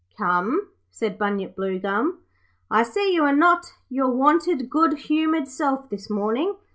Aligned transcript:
'Come,' 0.17 0.71
said 0.89 1.19
Bunyip 1.19 1.55
Bluegum, 1.55 2.21
'I 2.71 2.81
see 2.81 3.13
you 3.13 3.21
are 3.23 3.35
not 3.35 3.71
your 3.87 4.09
wonted, 4.09 4.67
good 4.67 4.93
humoured 4.97 5.47
self 5.47 5.91
this 5.91 6.09
morning. 6.09 6.55